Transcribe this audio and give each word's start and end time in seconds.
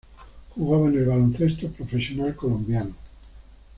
Jugaba 0.55 0.87
en 0.89 0.97
el 0.97 1.05
Baloncesto 1.05 1.69
Profesional 1.69 2.35
Colombiano. 2.35 2.95